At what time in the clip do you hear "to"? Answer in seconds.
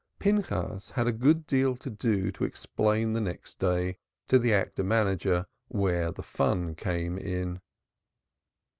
1.75-1.91, 2.31-2.43, 4.29-4.39